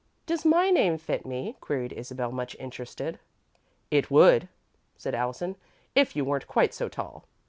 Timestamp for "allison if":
5.13-6.15